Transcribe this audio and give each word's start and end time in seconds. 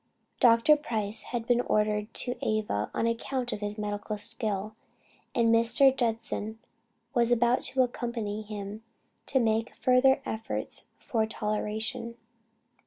Dr. 0.39 0.75
Price 0.77 1.21
had 1.29 1.45
been 1.45 1.61
ordered 1.61 2.11
to 2.15 2.33
Ava 2.41 2.89
on 2.91 3.05
account 3.05 3.53
of 3.53 3.59
his 3.59 3.77
medical 3.77 4.17
skill, 4.17 4.75
and 5.35 5.53
Mr. 5.53 5.95
Judson 5.95 6.57
was 7.13 7.31
about 7.31 7.61
to 7.65 7.83
accompany 7.83 8.41
him 8.41 8.81
to 9.27 9.39
make 9.39 9.69
a 9.69 9.75
further 9.75 10.19
effort 10.25 10.85
for 10.97 11.27
toleration. 11.27 12.15